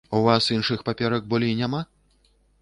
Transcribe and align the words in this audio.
У 0.19 0.19
вас 0.27 0.47
іншых 0.55 0.79
паперак 0.87 1.27
болей 1.35 1.53
няма? 1.61 1.83